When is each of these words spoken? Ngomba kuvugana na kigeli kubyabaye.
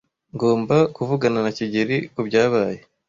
Ngomba 0.35 0.75
kuvugana 0.95 1.39
na 1.45 1.51
kigeli 1.57 1.97
kubyabaye. 2.13 2.79